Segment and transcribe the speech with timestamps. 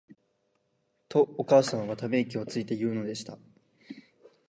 [1.09, 3.37] と、お母さんは溜息をついて言うのでした。